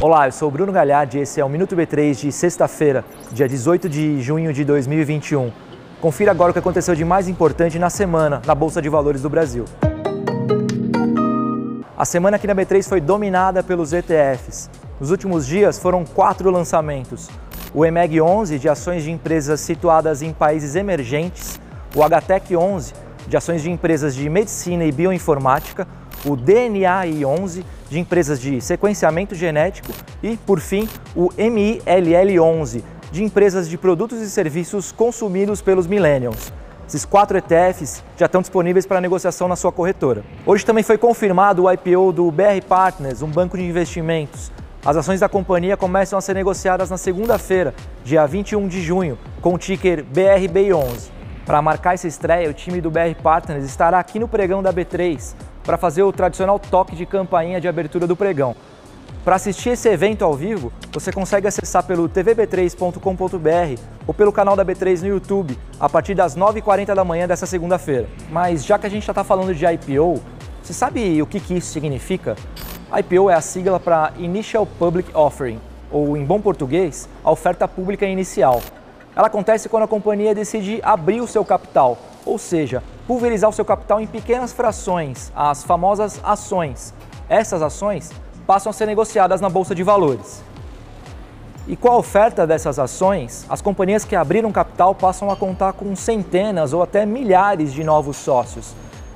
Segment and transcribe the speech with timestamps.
[0.00, 3.88] Olá, eu sou Bruno Galhardi e esse é o Minuto B3 de sexta-feira, dia 18
[3.88, 5.50] de junho de 2021.
[6.00, 9.28] Confira agora o que aconteceu de mais importante na semana na Bolsa de Valores do
[9.28, 9.64] Brasil.
[11.96, 14.70] A semana aqui na B3 foi dominada pelos ETFs.
[15.00, 17.28] Nos últimos dias foram quatro lançamentos:
[17.74, 21.60] o EMEG 11 de ações de empresas situadas em países emergentes,
[21.96, 22.94] o HTEC 11
[23.26, 25.88] de ações de empresas de medicina e bioinformática,
[26.24, 29.92] o DNAI 11 de empresas de sequenciamento genético
[30.22, 36.52] e, por fim, o MILL 11 de empresas de produtos e serviços consumidos pelos millennials.
[36.86, 40.24] Esses quatro ETFs já estão disponíveis para negociação na sua corretora.
[40.46, 44.50] Hoje também foi confirmado o IPO do BR Partners, um banco de investimentos.
[44.84, 47.74] As ações da companhia começam a ser negociadas na segunda-feira,
[48.04, 51.10] dia 21 de junho, com o ticker BRB11.
[51.44, 55.34] Para marcar essa estreia, o time do BR Partners estará aqui no pregão da B3
[55.68, 58.56] para fazer o tradicional toque de campainha de abertura do pregão.
[59.22, 64.64] Para assistir esse evento ao vivo, você consegue acessar pelo tvb3.com.br ou pelo canal da
[64.64, 68.08] B3 no YouTube a partir das 9h40 da manhã dessa segunda-feira.
[68.30, 70.22] Mas já que a gente já está falando de IPO,
[70.62, 72.34] você sabe o que, que isso significa?
[73.00, 75.60] IPO é a sigla para Initial Public Offering,
[75.92, 78.62] ou em bom português, a oferta pública inicial.
[79.14, 83.64] Ela acontece quando a companhia decide abrir o seu capital, ou seja, pulverizar o seu
[83.64, 86.92] capital em pequenas frações, as famosas ações.
[87.26, 88.12] Essas ações
[88.46, 90.42] passam a ser negociadas na bolsa de valores.
[91.66, 95.96] E com a oferta dessas ações, as companhias que abriram capital passam a contar com
[95.96, 98.74] centenas ou até milhares de novos sócios.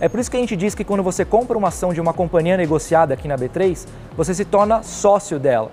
[0.00, 2.14] É por isso que a gente diz que quando você compra uma ação de uma
[2.14, 5.70] companhia negociada aqui na B3, você se torna sócio dela.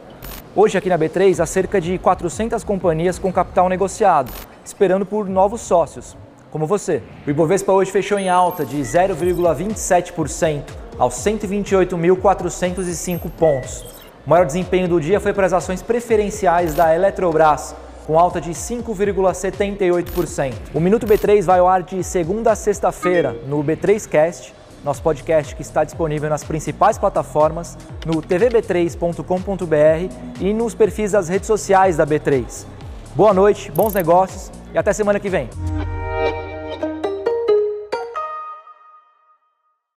[0.54, 4.32] Hoje aqui na B3 há cerca de 400 companhias com capital negociado,
[4.66, 6.16] esperando por novos sócios
[6.52, 7.02] como você.
[7.26, 10.64] O Ibovespa hoje fechou em alta de 0,27%
[11.00, 13.86] aos 128.405 pontos.
[14.26, 18.52] O maior desempenho do dia foi para as ações preferenciais da Eletrobras, com alta de
[18.52, 20.54] 5,78%.
[20.74, 25.62] O Minuto B3 vai ao ar de segunda a sexta-feira no B3Cast, nosso podcast que
[25.62, 32.66] está disponível nas principais plataformas, no tvb3.com.br e nos perfis das redes sociais da B3.
[33.16, 35.50] Boa noite, bons negócios e até semana que vem.